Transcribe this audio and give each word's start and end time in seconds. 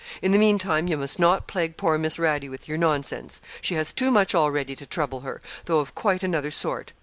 In 0.23 0.31
the 0.31 0.39
meantime, 0.39 0.87
you 0.87 0.97
must 0.97 1.19
not 1.19 1.45
plague 1.47 1.77
poor 1.77 1.95
Miss 1.99 2.17
Radie 2.17 2.49
with 2.49 2.67
your 2.67 2.75
nonsense. 2.75 3.39
She 3.61 3.75
has 3.75 3.93
too 3.93 4.09
much 4.09 4.33
already 4.33 4.75
to 4.77 4.87
trouble 4.87 5.19
her, 5.19 5.43
though 5.65 5.77
of 5.77 5.93
quite 5.93 6.23
another 6.23 6.49
sort. 6.49 6.91